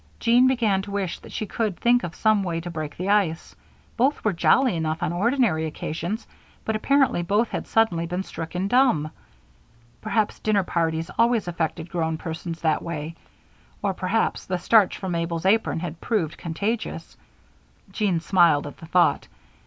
Jean 0.19 0.47
began 0.47 0.81
to 0.81 0.89
wish 0.89 1.19
that 1.19 1.31
she 1.31 1.45
could 1.45 1.77
think 1.79 2.03
of 2.03 2.15
some 2.15 2.41
way 2.41 2.59
to 2.59 2.71
break 2.71 2.97
the 2.97 3.07
ice. 3.07 3.55
Both 3.97 4.23
were 4.25 4.33
jolly 4.33 4.75
enough 4.75 5.03
on 5.03 5.13
ordinary 5.13 5.67
occasions, 5.67 6.25
but 6.65 6.75
apparently 6.75 7.21
both 7.21 7.49
had 7.49 7.67
suddenly 7.67 8.07
been 8.07 8.23
stricken 8.23 8.67
dumb. 8.67 9.11
Perhaps 10.01 10.39
dinner 10.39 10.63
parties 10.63 11.11
always 11.19 11.47
affected 11.47 11.87
grown 11.91 12.17
persons 12.17 12.61
that 12.61 12.81
way, 12.81 13.13
or 13.83 13.93
perhaps 13.93 14.43
the 14.47 14.57
starch 14.57 14.97
from 14.97 15.11
Mabel's 15.11 15.45
apron 15.45 15.81
had 15.81 16.01
proved 16.01 16.35
contagious; 16.35 17.15
Jean 17.91 18.19
smiled 18.21 18.65
at 18.65 18.77
the 18.77 18.87
thought. 18.87 19.27